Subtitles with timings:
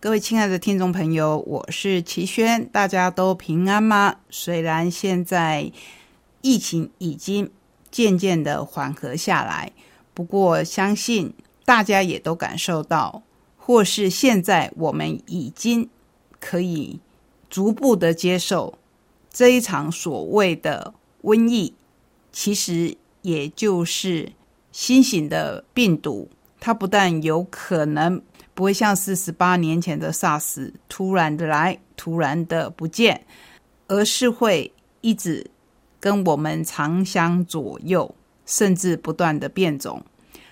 [0.00, 4.20] 各位亲爱的听众朋友，我是齐轩，大家都平安吗？
[4.30, 5.72] 虽然现在
[6.40, 7.50] 疫情已经
[7.90, 9.72] 渐渐的缓和下来，
[10.14, 11.34] 不过相信
[11.64, 13.24] 大家也都感受到，
[13.56, 15.90] 或是现在我们已经
[16.38, 17.00] 可以
[17.50, 18.78] 逐步的接受
[19.32, 20.94] 这一场所谓的
[21.24, 21.74] 瘟疫，
[22.30, 24.30] 其实也就是
[24.70, 26.28] 新型的病毒，
[26.60, 28.22] 它不但有可能。
[28.58, 33.24] 不会像四十八年前的 SARS 突然的来，突然的不见，
[33.86, 35.48] 而是会一直
[36.00, 38.12] 跟我们长相左右，
[38.44, 40.04] 甚至不断的变种。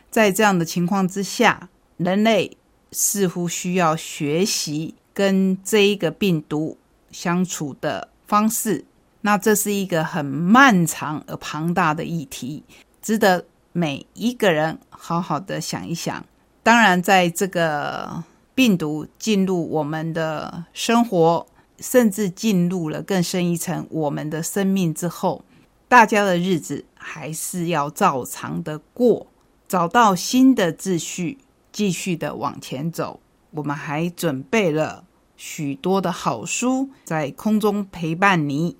[0.08, 2.56] 在这样的情况之下，人类
[2.92, 6.78] 似乎需要学习跟这一个病毒
[7.10, 8.84] 相处的方式。
[9.22, 12.62] 那这是一个很漫长而庞大的议题，
[13.02, 16.24] 值得每一个人好好的想一想。
[16.66, 21.46] 当然，在这个病毒进入我们的生活，
[21.78, 25.44] 甚至进入了更深一层我们的生命之后，
[25.86, 29.28] 大家的日子还是要照常的过，
[29.68, 31.38] 找到新的秩序，
[31.70, 33.20] 继续的往前走。
[33.52, 35.04] 我们还准备了
[35.36, 38.76] 许多的好书在空中陪伴你，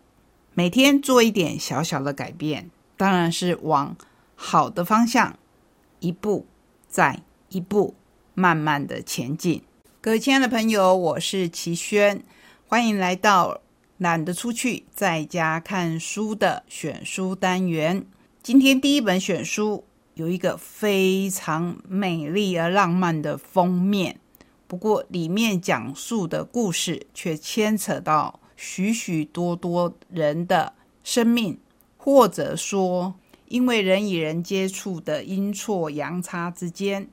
[0.54, 3.96] 每天做一点小小的改变，当然是往
[4.34, 5.38] 好的方向
[6.00, 6.46] 一步
[6.88, 7.22] 在。
[7.48, 7.94] 一步
[8.34, 9.62] 慢慢的前进，
[10.00, 12.22] 各位亲爱的朋友，我是齐轩，
[12.66, 13.60] 欢迎来到
[13.98, 18.04] 懒得出去在家看书的选书单元。
[18.42, 24.18] 今天第一本选书有一个非常美丽而浪漫的封面，
[24.66, 30.74] 不过里面讲述的故事却牵扯到许许多多人的
[31.04, 31.60] 生命，
[31.96, 33.14] 或者说
[33.46, 37.08] 因为人与人接触的阴错阳差之间。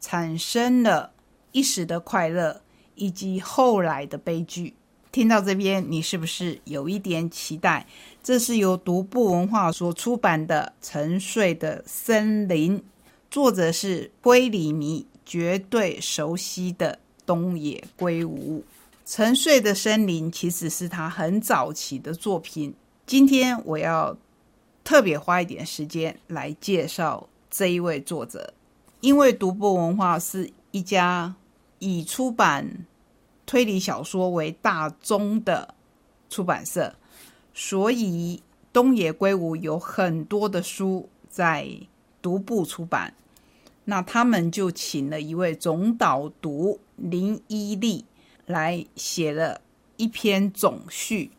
[0.00, 1.12] 产生了
[1.52, 2.62] 一时的快乐，
[2.94, 4.74] 以及后来的悲剧。
[5.10, 7.86] 听到这边，你是不是有一点期待？
[8.22, 12.78] 这是由独步文化所出版的《沉睡的森林》，
[13.30, 18.60] 作者是龟里迷，绝对熟悉的东野圭吾。
[19.06, 22.74] 《沉睡的森林》其实是他很早期的作品。
[23.06, 24.14] 今天我要
[24.84, 28.52] 特别花一点时间来介绍这一位作者。
[29.00, 31.34] 因为独步文化是一家
[31.78, 32.86] 以出版
[33.46, 35.74] 推理小说为大宗的
[36.28, 36.94] 出版社，
[37.54, 38.42] 所以
[38.72, 41.68] 东野圭吾有很多的书在
[42.20, 43.14] 独步出版。
[43.84, 48.04] 那他们就请了一位总导读林依丽
[48.44, 49.60] 来写了
[49.96, 51.30] 一篇总序，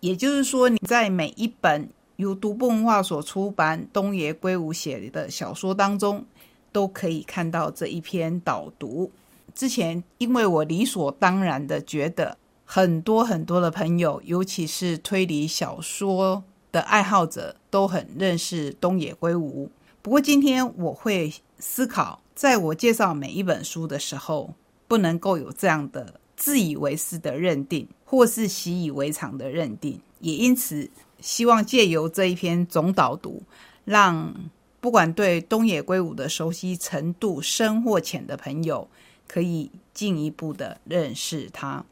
[0.00, 6.24] 也就是说，你在每一本由独步文化所出版东野圭吾写的小说当中。
[6.72, 9.12] 都可以看到这一篇导读。
[9.54, 19.70] 之前，因为我理所当然的觉得很多很多的朋友，尤其是推理小说的爱好者，都很认识东野圭吾。
[20.00, 24.54] 不过，今天我会思考，在我介绍每一本书的时候，
[24.88, 30.00] 不能够有这样的自以为是的认定，或是习以为常的认定。
[30.20, 30.90] 也因此，
[31.20, 33.42] 希望借由这一篇总导读，
[33.84, 34.34] 让。
[34.82, 38.88] 不管对东野圭吾的熟悉程度深或浅的朋友，
[39.28, 41.84] 可以进一步的认识他。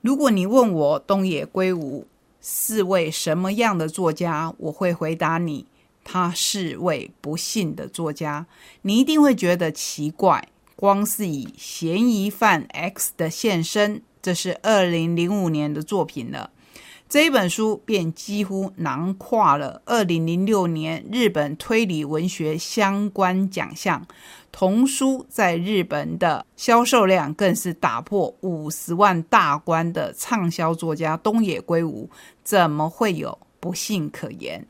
[0.00, 2.06] 如果你问我东野圭吾
[2.40, 5.66] 是位什么样的作家，我会回答你：
[6.04, 8.46] 他是位不幸的作家。
[8.80, 16.48] 你一定会觉得奇怪，光是以嫌疑犯 X 的现身，这是二零零五年的作品了。
[17.08, 24.04] 这一本书便几乎囊括了二零零六年日本推理文学相关奖项，
[24.50, 32.10] 童书在日本的销售量更是打破五十万大关的畅销作家东野圭吾，
[32.42, 34.66] 怎么会有不幸可言？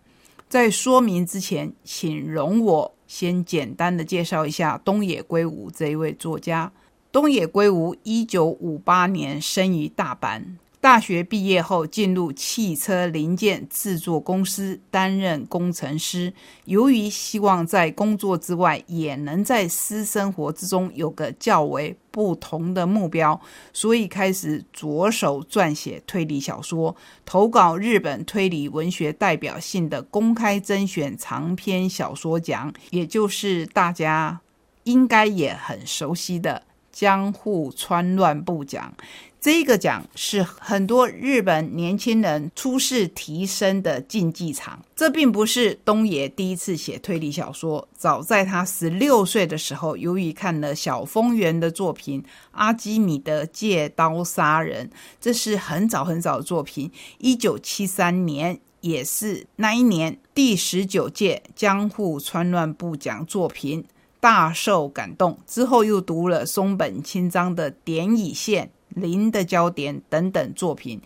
[0.47, 6.71] 在说明之前，请容我先简单的介绍一下东野圭吾这一位作家。
[7.11, 10.43] 东野圭吾一九五八年生于大阪。
[10.87, 16.33] 大学毕业后，进入汽车零件制作公司担任工程师。
[16.67, 23.41] 由于希望在工作之外，也能在私生活之中有个较为不同的目标，
[23.73, 26.95] 所以开始着手撰写推理小说，
[27.25, 34.41] 投稿日本推理文学代表性的公开甄选长篇小说奖，也就是大家
[34.85, 36.63] 应该也很熟悉的。
[36.97, 38.91] 江户川乱步奖。
[39.39, 44.83] 这个奖是很多日本年轻人出世提升的竞技场。
[44.97, 52.23] 这并不是东野第一次写推理小说，早在他十六岁的时候，由于看了小丰原的作品
[52.53, 54.87] 《阿基米德借刀杀人》，
[55.21, 63.85] 这是很早很早的作品，一九七三年，也是那一年第十九届江户川乱步奖作品，
[64.21, 65.39] 大受感动。
[65.47, 68.67] 之后又读了松本清张的《点乙线》。
[68.97, 71.03] 零的焦点等等作品，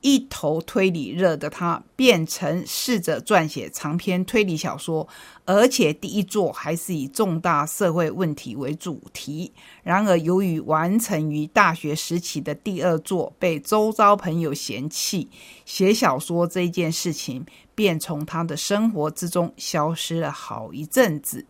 [0.00, 5.06] 一头推理热的他，变成试着撰写长篇推理小说，
[5.44, 9.52] 而且第一作还是以重大社会问题为主题。
[9.82, 15.28] 然而，由于完成于大学时期的第二作被周遭朋友嫌弃，
[15.66, 17.44] 写小说这件事情
[17.74, 21.44] 便从他的生活之中消失了好一阵子，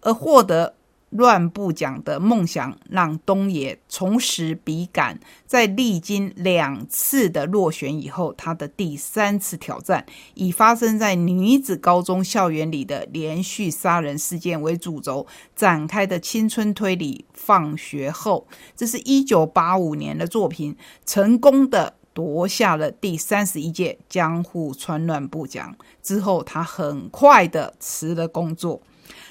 [0.00, 0.74] 而获得。
[1.10, 15.26] 乱步奖的梦想让东野重拾笔杆，在历经两次的落选以后，他的第三次挑战以发生在女子高中校园里的连续杀人事件为主轴
[15.56, 17.24] 展开的青春推理。
[17.34, 18.46] 放学后，
[18.76, 25.76] 这是一九八五年的作品，成功的夺下了第三十一届江户川乱步奖。
[26.00, 28.80] 之后，他很快的辞了工作。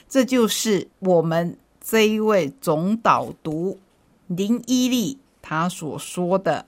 [0.09, 1.55] 这就是我们。
[1.81, 3.79] 这一位总导读
[4.27, 6.63] 林依利他所说的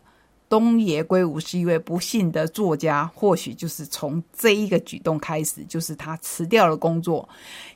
[0.49, 7.29] 东野圭吾是一位不幸的作家，或许就是从这一个举动开始，就是他辞掉了工作，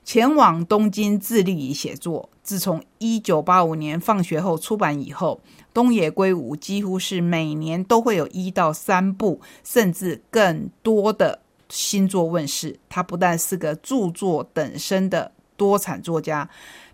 [0.03, 2.27] 前往东京致力于写作。
[2.41, 5.39] 自从一九八五年放学后出版以后，
[5.71, 11.39] 东野圭吾几乎是每年都会有一到三部，甚至更多的
[11.69, 12.79] 新作问世。
[12.89, 16.49] 他不但是个著作等身的多产作家。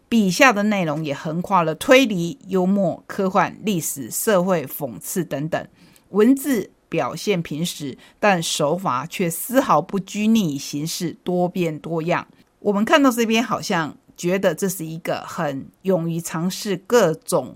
[0.09, 5.65] 笔下的内容也横跨了推理、幽默、科幻、历史、社会、讽刺等等，
[6.09, 12.27] 文字表现平实，但手法却丝毫不拘泥形式，多变多样。
[12.59, 17.55] 我们看到这边，好像觉得这是一个很勇于尝试各种，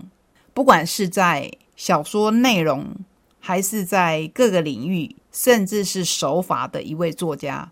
[0.54, 2.86] 不管是在小说内容，
[3.38, 7.70] 还是在各个领域，甚至是手法的一位作家。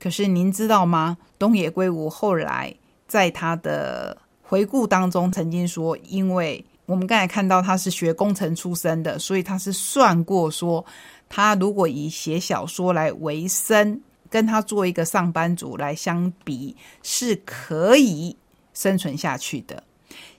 [0.00, 1.16] 可是您知道吗？
[1.38, 2.74] 东野圭吾后来。
[3.06, 10.84] 在他的回顾当中，曾经说，因为我们刚才看到他是学工程出身的，所以他是算过说，
[11.28, 18.34] 他如果以写小说来为生，跟他做一个上班族来相比，是可以
[18.72, 19.80] 生存下去的。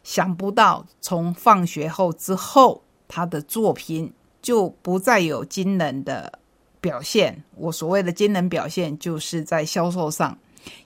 [0.03, 4.11] 想不到从放学后之后，他的作品
[4.41, 6.39] 就不再有惊人的
[6.85, 7.43] 表现。
[7.55, 10.37] 我所谓的惊人表现，就是在销售上，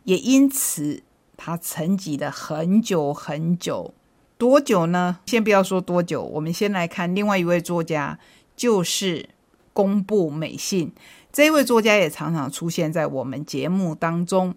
[0.06, 1.04] 也因此。
[1.42, 3.94] 他沉寂了很久很久，
[4.38, 5.20] 多久呢？
[5.26, 8.20] 先不要说多久，我们先来看另外一位作家，
[8.58, 9.30] 就是
[9.72, 10.92] 宫部美信。
[11.32, 14.54] 这位作家也常常出现在我们节目当中。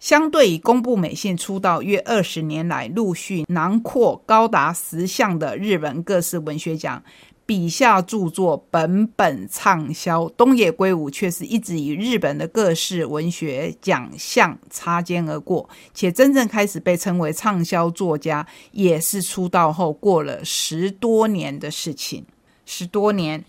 [0.00, 7.02] 相对于宫部美信出道约二十年来，陆续囊括高达十项的日本各式文学奖。
[7.46, 22.26] 笔下著作本本畅销，东野圭吾却是一直与日本的各式文学奖项擦肩而过，且真正开始被称为畅销作家，也是出道后过了十多年的事情。
[22.64, 23.44] 十多年，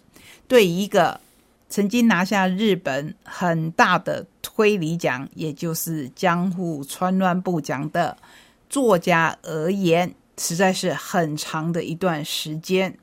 [0.48, 1.20] 对一个
[1.68, 8.16] 曾经拿下日本很大的推理奖，也就是江户川乱步奖的
[8.70, 12.96] 作家而言，实在是很长的一段时间。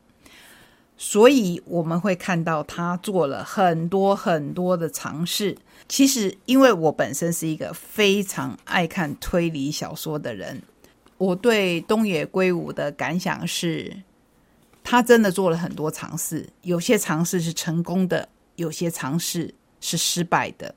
[0.97, 5.57] 所以我们会看到他做了很多很多的尝试。
[5.89, 10.63] 其实，因为我本身是一个非常爱看推理小说的人，
[11.19, 13.95] 我对东野圭吾的感想是，
[14.83, 20.75] 他真的做了很多尝试，有些尝试是成功的，有些尝试是失败的。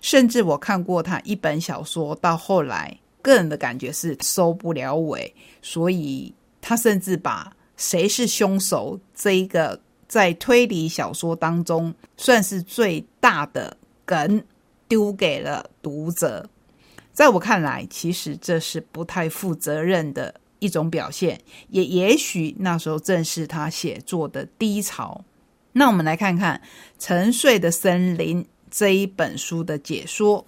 [0.00, 7.52] 甚至我看过他一本小说，到后来个人的感觉是收不了尾，所以他甚至把。
[7.78, 9.00] 谁是凶手？
[9.14, 14.44] 这一个在推理小说当中算是最大的梗，
[14.86, 16.50] 丢给了读者。
[17.12, 25.24] 在我看来，其实这是不太负责任的一种表现，也也许那时候正是他写作的低潮。
[25.72, 26.60] 那我们来看看
[26.98, 30.44] 《沉睡的森林》这一本书的解说。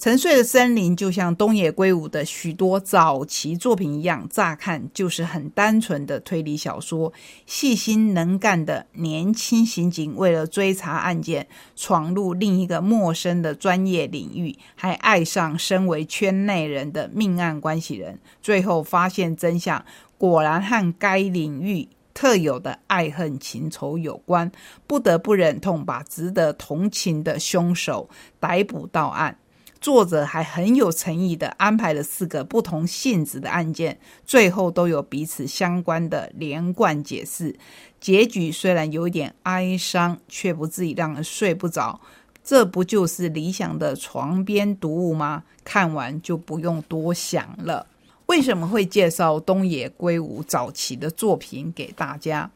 [0.00, 7.12] 沉睡的森林就像东野圭吾的许多早期作品一样，乍看就是很单纯的推理小说。
[7.44, 19.84] 细心能干的年轻刑警为了追查案件，闯入另一个陌生的专业领域，还爱上身为圈内人的命案关系人，最后发现真相。
[20.16, 24.50] 果然和该领域特有的爱恨情仇有关，
[24.86, 29.36] 不得不忍痛把值得同情的凶手逮捕到案。
[29.80, 37.56] 作者还很有诚意的安排了四个不同性质的案件，最后都有彼此相关的连贯解释。
[37.98, 42.00] 结局虽然有点哀伤，却不至于让人睡不着。
[42.42, 45.44] 这不就是理想的床边读物吗？
[45.64, 47.86] 看完就不用多想了。
[48.26, 52.50] 为什么会介绍东野圭吾早期的作品给大家？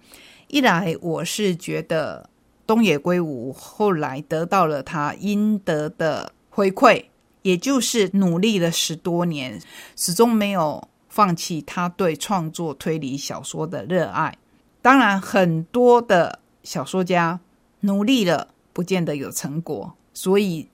[0.49, 2.29] 一来我是觉得
[2.67, 7.05] 东野圭吾后来得到了他应得的回馈。
[7.45, 9.61] 也就是努力了十多年，
[9.97, 14.37] 始终没有放弃他对创作推理小说的热爱。
[14.81, 17.39] 当然，很多的小说家
[17.81, 19.95] 努力了，不见得有成果。
[20.15, 20.67] 所以，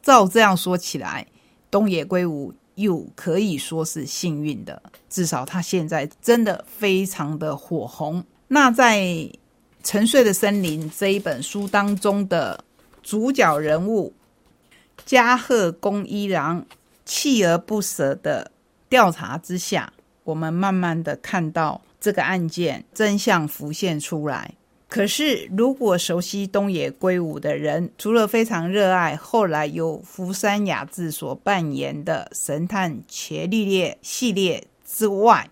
[0.00, 1.26] 照这样说起来，
[1.70, 8.24] 东野圭吾又可以说是幸运的，至少他现在真的非常的火红。
[8.48, 9.00] 那在
[9.82, 12.64] 《沉睡的森林》这一本书当中的
[13.02, 14.14] 主角人物。
[15.06, 16.66] 加贺恭一郎
[17.06, 18.50] 锲而不舍的
[18.88, 19.92] 调查之下，
[20.24, 24.54] 我们慢慢的看到这个案件真相浮现出来。
[24.88, 35.48] 可是，如果熟悉东野圭吾的人，除了非常热爱后来由福山雅治所扮演的神探伽利略系列之外，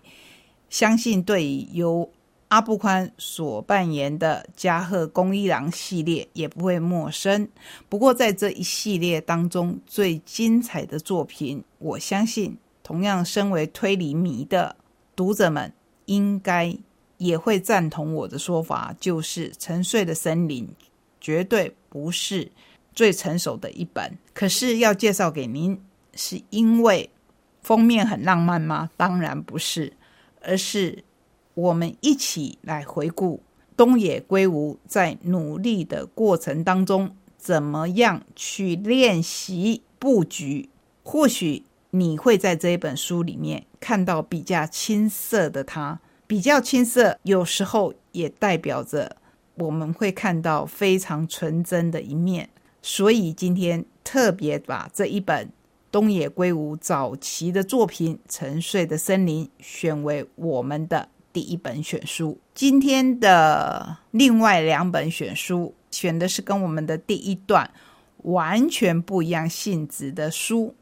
[0.68, 2.10] 相信对由
[2.54, 7.48] 阿部宽所扮演的加贺恭一郎系列也不会陌生。
[7.88, 14.76] 不过，在这一系列当中，最精彩的作品，我相信同样身为推理迷的
[15.16, 15.72] 读者们，
[16.04, 16.78] 应该
[17.16, 20.64] 也会赞同我的说法，就是《沉睡的森林》
[21.20, 22.52] 绝对不是
[22.92, 24.16] 最成熟的一本。
[24.32, 25.76] 可是要介绍给您，
[26.14, 27.10] 是因为
[27.62, 28.88] 封面很浪漫吗？
[28.96, 29.92] 当然不是，
[30.40, 31.02] 而是。
[31.54, 33.40] 我们一起来回顾
[33.76, 40.68] 东野圭吾在努力的过程当中，怎么样去练习布局？
[41.02, 49.16] 或许你会在这一本书里面看到比较青涩的他，比较青涩，有时候也代表着
[49.56, 52.50] 我们会看到非常纯真的一面。
[52.82, 55.50] 所以今天特别把这一本
[55.92, 61.08] 东野圭吾早期的作品《沉睡的森林》选为我们的。
[61.34, 67.68] 第一本选书，今天的另外两本选书选的是跟我们的第一段
[68.18, 70.76] 完全不一样性质的书。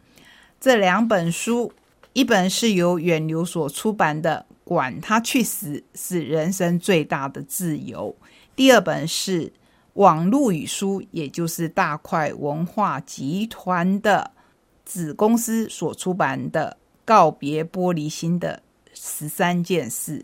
[0.60, 1.72] 这两本书，
[2.12, 8.14] 一本是由远流所出版的《管他去死，是人生最大的自由》；
[8.54, 9.50] 第二本是
[9.94, 14.30] 网络语书，也就是大块文化集团的
[14.84, 20.18] 子公司所出版的《告别玻璃心的十三件事》。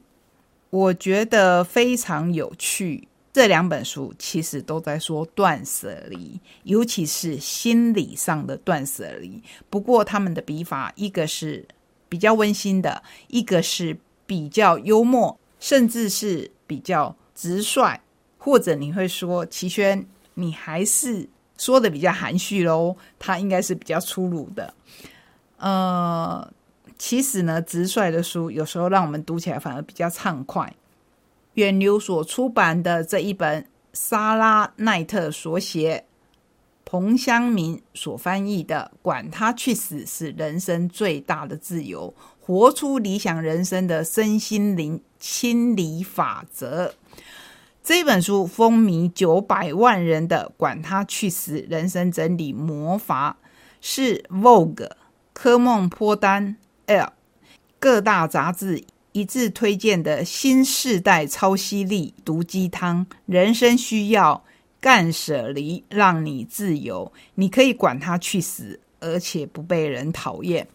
[0.71, 3.09] 我觉得非常有趣。
[3.31, 9.41] 这两本书其实都在说断舍离，尤其是心理上的断舍离。
[9.71, 11.65] 不过他们的笔法，一个是
[12.09, 13.97] 比较温馨的，一个是
[14.27, 18.01] 比较幽默，甚至是比较直率。
[18.39, 22.97] 或者你会说，齐轩，你还是说的比较含蓄喽？
[23.19, 24.75] 他应该是比较粗鲁的。
[25.59, 26.51] 呃。
[26.99, 30.75] 其实呢，直率的书有时候让我们读起来反而比较畅快。
[31.55, 36.05] 远流所出版的这一本，莎拉奈特所写，
[36.85, 46.95] 彭湘明所翻译的《管他去死》，是人生最大的自由，活出理想人生的身心灵清理法则。
[47.83, 53.39] 这本书风靡九百万人的《管他去死》人生整理魔法，
[53.81, 54.91] 是 Vogue
[55.33, 56.57] 科梦坡丹。
[56.89, 57.13] L
[57.79, 64.43] 各大杂志一致推荐的新世代超犀利毒鸡汤，人生需要
[64.81, 67.13] 干舍离，让你自由。
[67.35, 70.67] 你可以管他去死，而且不被人讨厌。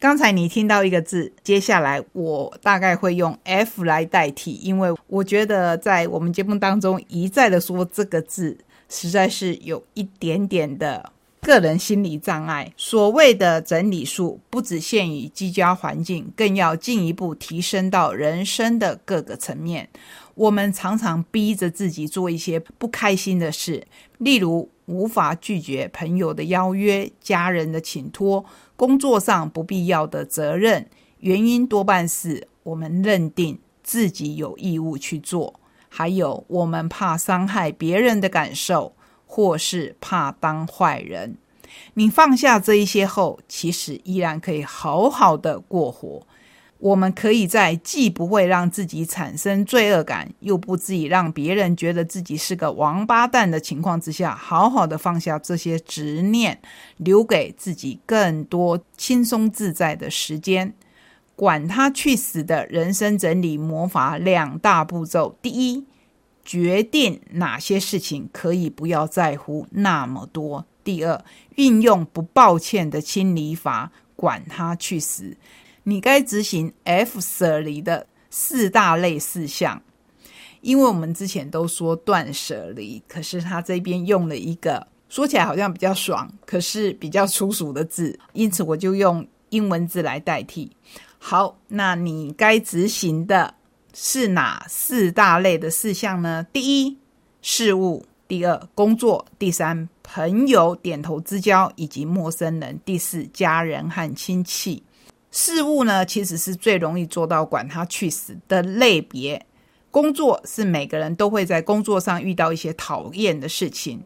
[0.00, 8.56] 刚才你听到一个字，接下来我大概会用 F 来代替，因为我觉得在我们节目当中一再的说这个字，
[8.88, 11.12] 实在是有一点点的。
[11.40, 19.88] 个人心理障碍，所谓的整理术，不只限于居家环境，更要进一步提升到人生的各个层面。
[20.34, 23.86] 我们常常逼着自己做一些不开心的事，
[24.18, 28.44] 例如无法拒绝朋友的邀约、家人的请托、
[28.76, 30.88] 工作上不必要的责任，
[31.20, 38.94] 原因多半是我们认定自己有义务去做，还有我们怕伤害别人的感受。
[39.30, 41.36] 或是怕当坏人，
[41.94, 46.26] 你放下这一些后，其实依然可以好好的过活。
[46.78, 56.58] 我们可以在既不会让自己产生罪恶感，又不至于让别人觉得自己是个王八蛋的情况之下，好好的放下这些执念，
[56.96, 60.72] 留给自己更多轻松自在的时间。
[61.34, 65.84] 管他去死的人生整理魔法两大步骤：第一，
[66.48, 71.22] 决定哪些事情可以不要在乎那么多；第二，
[71.56, 75.36] 运用不抱歉的清理法，管他去死。
[75.82, 79.82] 你该执行 F 舍离的四大类事项，
[80.62, 90.72] 因为我们之前都说断舍离，可是他这边用了一个说起来好像比较爽，可是比较粗俗的字，因此我就用英文字来代替。
[91.18, 93.52] 好，那你该执行的
[94.00, 96.46] 是哪四大类的事项呢？
[96.52, 96.98] 第一，
[97.42, 104.84] 事物；第二，工作；第三，朋友点头之交以及陌生人；第四，家人和亲戚。
[105.32, 109.44] 事物呢，其实是最容易做到管他去死的类别。
[109.90, 114.04] 工作是每个人都会在工作上遇到一些讨厌的事情。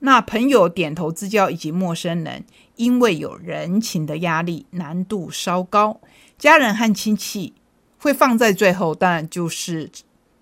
[0.00, 2.44] 那朋友点头之交以及陌生人，
[2.76, 6.02] 因为有人情的压力，难度稍高。
[6.36, 7.54] 家人和亲戚
[8.02, 9.88] 会放在最后，当然就是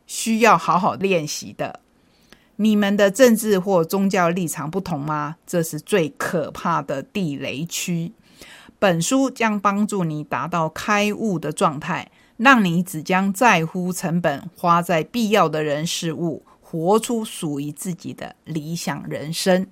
[0.06, 1.80] 需要好好练习的。
[2.56, 5.36] 你们的政治或宗教立场不同吗？
[5.46, 8.12] 这是最可怕的地雷区。
[8.78, 19.66] 本书将帮助你达到开悟的状态，让你只将在乎成本花在必要的人事物，活出属于自己的理想人生。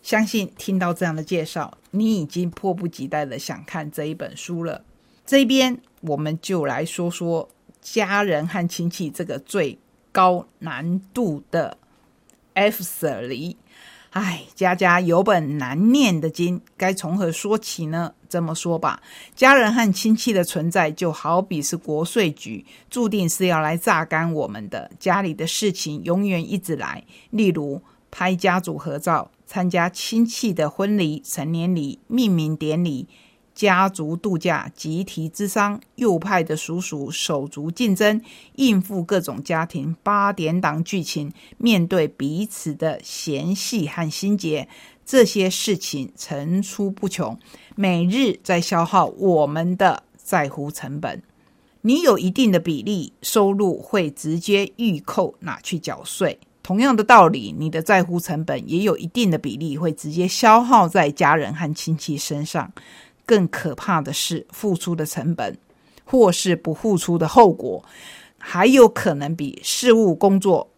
[0.00, 4.82] 相信听到这样的介绍，你已经迫不及待的想看这一本书了。
[5.26, 7.48] 这边我们就来说说
[7.80, 9.78] 家人和亲戚这个最
[10.12, 11.76] 高难度的
[12.54, 13.56] F 舍离。
[14.10, 18.12] 唉，家家有本难念的经，该从何说起呢？
[18.28, 19.00] 这么说吧，
[19.36, 24.90] 家人和亲戚的存在就好比是国税局，注定是要来榨干我们的。
[24.98, 27.80] 家里的事情永远一直来，例如
[28.10, 33.06] 拍家族合照、参加亲戚的婚礼、成年礼、命名典礼。
[33.60, 38.18] 家族度假、集体之商、右派的叔叔手足竞争、
[38.54, 44.66] 应付各种家庭八点档剧情、面对彼此的嫌隙和心结，
[45.04, 47.38] 这些事情层出不穷，
[47.76, 51.22] 每日在消耗我们的在乎成本。
[51.82, 62.72] 你有一定的比例收入会直接预扣拿去缴税，同样的道理，你的在乎成本也有一定的比例会直接消耗在家人和亲戚身上。
[63.30, 65.56] 更可怕的是，付出的成本，
[66.04, 67.84] 或是不付出的后果，
[68.38, 70.68] 还有可能比事务、工作、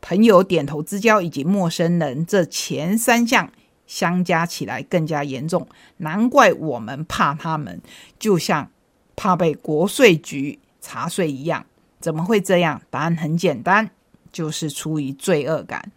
[0.00, 3.48] 朋友点头之交以及陌生人这前三项
[3.86, 5.64] 相加起来更加严重。
[5.98, 7.80] 难怪我们怕他们，
[8.18, 8.68] 就像
[9.14, 11.64] 怕被国税局查税一样。
[12.00, 12.82] 怎么会这样？
[12.90, 13.88] 答案很简单，
[14.32, 15.92] 就是出于罪恶感。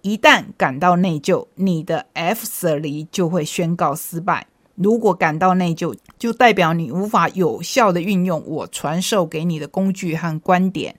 [0.00, 4.46] 一旦感到内疚，你的 F 舍离就会宣告失败。
[4.76, 10.96] 如果感到内疚，就代表你无法有效的运用我传授给你的工具和观点。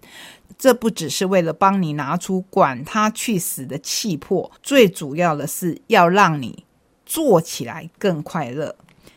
[0.57, 6.63] 这不只是为了帮你拿出管他去死的气魄，最主要的是要让你
[7.05, 8.73] 做起来更快乐。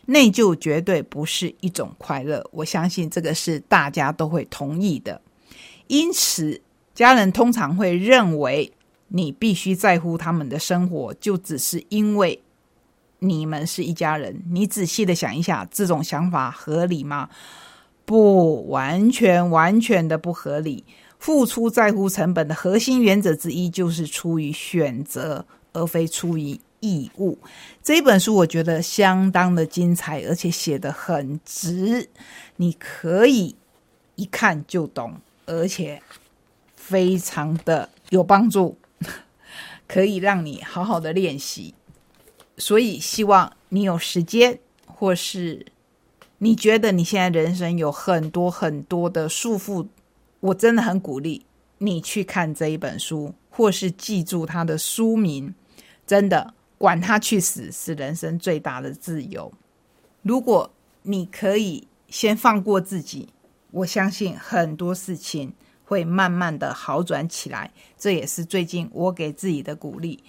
[0.07, 5.21] 内疚绝对不是一种快乐，我相信这个是大家都会同意的。
[5.87, 6.61] 因此，
[6.95, 8.73] 家人通常会认为
[9.07, 12.43] 你必须在乎他们的生活，就只是因为。
[13.21, 17.29] 你们是一家人，你仔细的想一下，这种想法合理吗？
[18.05, 20.85] 不完全，完全的不合理。
[21.19, 27.37] 付出在乎成本的核心原则之一，就是出于选择，而非出于义务。
[27.83, 32.09] 这本书我觉得相当的精彩，而且写的很直，
[32.57, 33.57] 你可以
[34.15, 36.01] 一看就懂，而且
[36.77, 38.79] 非常的有帮助，
[39.89, 41.75] 可以让你好好的练习。
[42.59, 45.65] 所以，希望你有时间，或是
[46.39, 49.87] 你觉得你现在人生有很多很多的束缚，
[50.41, 51.47] 我真的很鼓励
[51.79, 55.55] 你去看这一本书，或是记住它的书名。
[56.05, 59.53] 真的，管他去死，是人生最大的自由。
[60.23, 60.69] 如果
[61.03, 63.29] 你可以先放过自己，
[63.71, 65.53] 我相信很多事情
[65.85, 67.71] 会慢慢的好转起来。
[67.97, 70.25] 这也是最近我给自己的鼓励。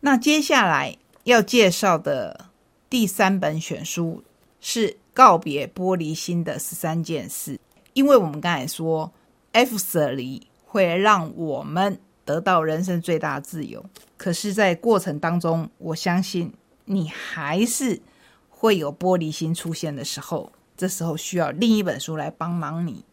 [0.00, 0.96] 那接下来。
[1.28, 2.46] 要介绍的
[2.88, 4.24] 第三本选书
[4.60, 7.56] 是《告别玻璃心的十三件事》，
[7.92, 9.12] 因为我们刚才说
[9.52, 13.84] ，F 舍离会让我们得到人生最大自由，
[14.16, 16.50] 可是，在过程当中，我相信
[16.86, 18.00] 你还是
[18.48, 20.50] 会有玻璃心出现的时候。
[20.78, 23.04] 这时候需要另一本书来帮忙你。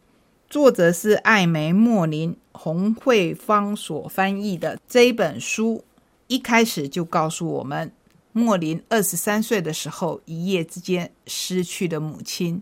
[0.50, 5.84] 作者是艾梅莫林洪慧芳所翻译的这本书，
[6.28, 7.92] 一开始就告诉我们，
[8.38, 12.62] 莫林二十三岁的时候，一夜之间失去了母亲。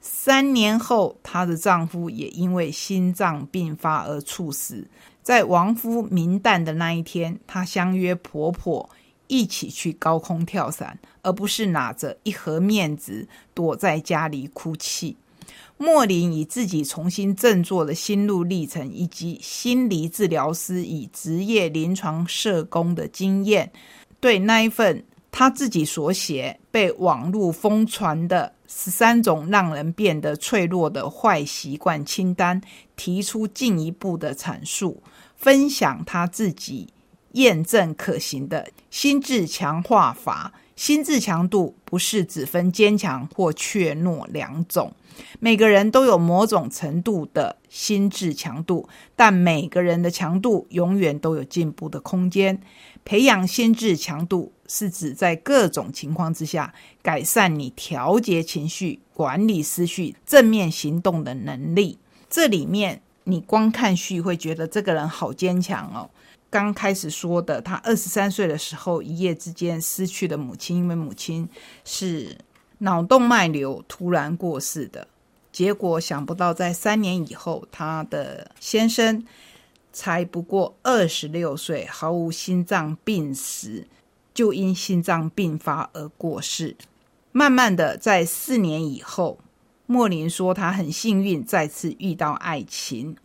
[0.00, 4.86] 三年后，她的丈夫也因为心脏病发而猝死。
[5.22, 8.88] 在亡夫冥诞的那一天，她相约婆婆
[9.26, 15.18] 一起去高空跳伞，而不是拿着一盒面子躲在家里哭泣。
[15.76, 23.72] 莫林以自己重新振作的心路历程，以及心理治疗师以职业临床社工的经验，
[24.22, 32.60] 对那一份他自己所写、被网络疯传的十三种让人变得脆弱的坏习惯清单，
[32.94, 35.02] 提出进一步的阐述，
[35.34, 36.92] 分享他自己
[37.32, 40.52] 验证可行的心智强化法。
[40.74, 44.92] 心智强度不是只分坚强或怯懦两种。
[45.40, 52.60] 每个人都有某种程度的心智强度，但每个人的强度永远都有进步的空间。
[53.04, 61.98] 培养心智强度是指在各种情况之下改善你调节情绪、管理思绪、正面行动的能力。
[62.30, 66.08] 这里面你光看序会觉得这个人好坚强哦。
[66.52, 71.48] 刚开始说的，他二十三岁的时候一夜之间失去了母亲，因为母亲
[71.84, 72.38] 是。
[72.84, 75.06] 脑动脉瘤突然过世的
[75.52, 79.24] 结果，想不到在三年以后，他的先生
[79.92, 83.86] 才不过二十六岁，毫无心脏病史，
[84.34, 86.76] 就因心脏病发而过世。
[87.30, 89.38] 慢慢的，在四年以后，
[89.86, 93.16] 莫林说他很幸运再次遇到爱情，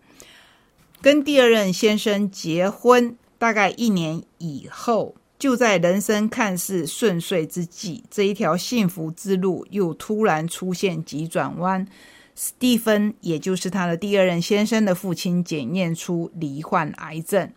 [1.02, 3.16] 跟第二任先生结婚。
[3.38, 5.16] 大概一年以后。
[5.40, 11.88] 就在人生看似顺遂之际，这一条幸福之路又突然出现急转弯。
[12.36, 17.52] 史蒂芬，也就是他的第二任先生的父亲，检验出罹患癌症。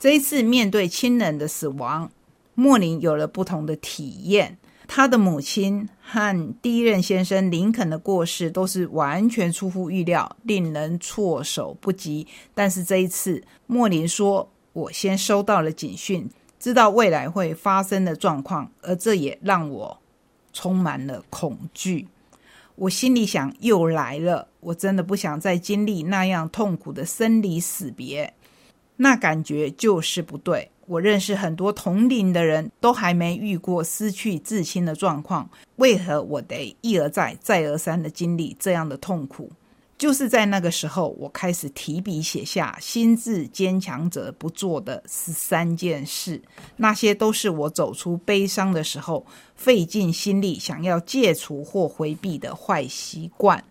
[0.00, 2.10] 这一次面对亲人的死亡，
[2.56, 4.58] 莫林有了不同的体验。
[4.94, 12.26] 他的母亲和第一任先生林肯的过世都是完全出乎预料，令人措手不及。
[12.52, 16.28] 但是这一次，莫林说：“我先收到了警讯。”
[16.60, 19.98] 知道未来会发生的状况，而这也让我
[20.52, 22.08] 充满了恐惧。
[22.74, 24.48] 我心里想，又来了！
[24.60, 28.34] 我真的不想再经历那样痛苦的生离死别，
[28.96, 30.70] 那感觉就是不对。
[30.86, 39.50] 我认识很多同龄的人，都还没遇过失去至亲的状况，为何我得一而再、再而三的经历这样的痛苦？
[39.98, 46.42] 就是在那个时候，我开始提笔写下心智坚强者不做的十三件事，
[46.76, 53.62] 那些都是我走出悲伤的时候费尽心力想要戒除或回避的坏习惯。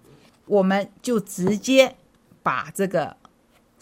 [0.45, 1.93] 我们就直接
[2.41, 3.17] 把这个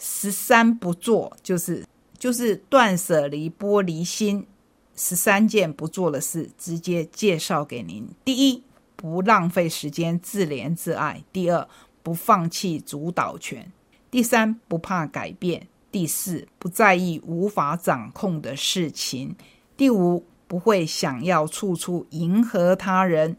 [0.00, 1.84] 十三不做，就是
[2.20, 4.46] 就是断舍离、玻璃心
[4.94, 8.06] 十三件不做的事，直接介绍给您。
[8.22, 8.62] 第一，
[8.94, 11.66] 不浪费时间自怜自爱；第二，
[12.02, 13.72] 不放弃主导权，
[14.10, 19.34] 第三不怕改变，第四不在意无法掌控的事情，
[19.78, 23.38] 第五不会想要处处迎合他人，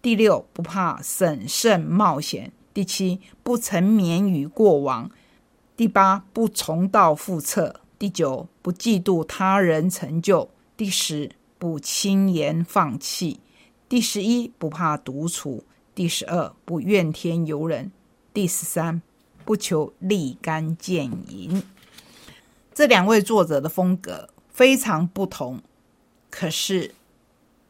[0.00, 5.10] 第六不怕审慎冒险，第七不沉湎于过往，
[5.76, 13.38] 第八不重蹈覆辙，第九不嫉妒他人成就，第十不轻言放弃，
[13.88, 15.62] 第十一不怕独处。
[15.94, 17.92] 第十二，不怨天尤人；
[18.34, 19.00] 第十三，
[19.44, 21.62] 不求立竿见影。
[22.74, 25.60] 这两位作者的风格非常不同，
[26.28, 26.96] 可是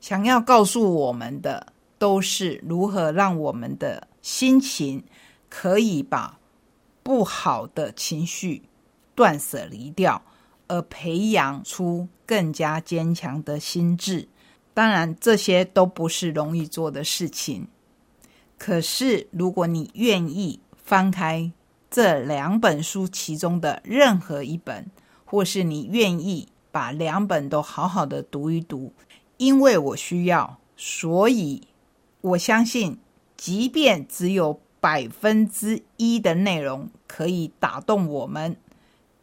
[0.00, 5.04] 想要告诉我们的，都是如何让我们的心情
[5.50, 6.38] 可以把
[7.02, 8.62] 不好的情绪
[9.14, 10.22] 断舍离掉，
[10.68, 14.28] 而培养出更加坚强的心智。
[14.74, 17.68] 当然，这些都不是容易做的事情。
[18.58, 21.52] 可是，如果你愿意翻开
[21.90, 24.90] 这两本书其中的任何一本，
[25.24, 28.92] 或是你愿意把两本都好好的读一读，
[29.36, 31.62] 因为我需要，所以
[32.20, 32.98] 我相信，
[33.36, 38.56] 即便只有百分之一的内容可以打动我们，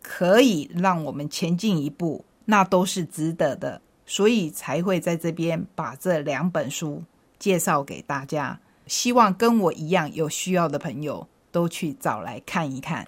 [0.01, 3.81] 可以让我们前进一步，那都是值得的。
[4.05, 7.03] 所以才会在这边把这两本书
[7.37, 8.59] 介绍给大家。
[8.87, 13.07] 希望跟我一样有需要的朋友都去找来看一看。